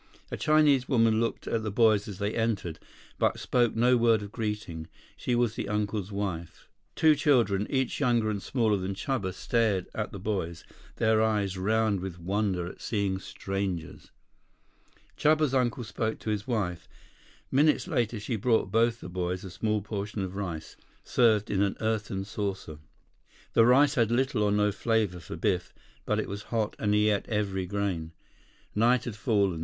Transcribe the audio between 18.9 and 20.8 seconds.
the boys a small portion of rice,